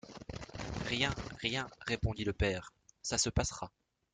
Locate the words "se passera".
3.19-3.71